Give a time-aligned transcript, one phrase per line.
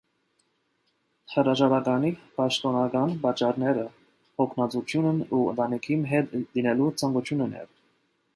[1.33, 3.85] Հրաժարականի պաշտոնական պատճառները
[4.43, 7.71] հոգնածությունն ու ընտանիքի հետ լինելու ցանկությունն էր։